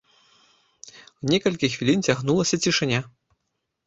Некалькі 1.31 1.69
хвілін 1.73 1.99
цягнулася 2.09 2.59
цішыня. 2.65 2.99